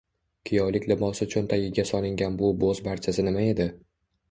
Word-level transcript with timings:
Kuyovlik 0.49 0.87
libosi 0.91 1.27
cho'ntagiga 1.35 1.85
solingan 1.91 2.41
bu 2.41 2.51
bo'z 2.65 2.83
parchasi 2.91 3.29
nima 3.31 3.47
edi? 3.55 3.71